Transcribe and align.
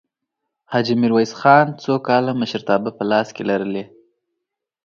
حاجي 0.71 0.95
میرویس 1.01 1.31
خان 1.39 1.67
څو 1.83 1.93
کاله 2.07 2.31
مشرتابه 2.41 2.91
په 2.97 3.03
لاس 3.11 3.27
کې 3.35 3.43
لرلې؟ 3.49 3.83